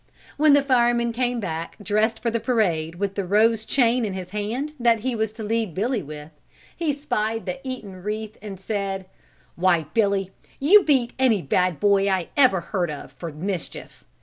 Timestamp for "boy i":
11.79-12.29